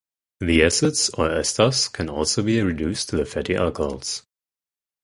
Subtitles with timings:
[0.39, 4.23] The acids or esters can also be reduced to the fatty alcohols.